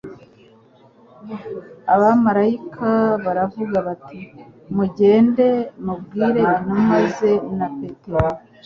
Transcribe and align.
Abamaraika 1.93 2.89
baravuga 3.23 3.77
bati: 3.87 4.21
"Mugende 4.75 5.47
mubwire 5.85 6.39
intumwa 6.45 6.97
ze 7.15 7.31
na 7.57 7.67
Petero" 7.77 8.23